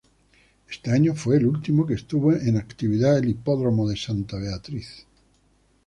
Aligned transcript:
Ese 0.67 0.89
año 0.89 1.13
fue 1.13 1.37
el 1.37 1.45
último 1.45 1.85
que 1.85 1.93
estuvo 1.93 2.33
en 2.33 2.57
actividad 2.57 3.19
el 3.19 3.29
Hipódromo 3.29 3.87
de 3.87 3.95
Santa 3.97 4.37
Beatriz. 4.39 5.05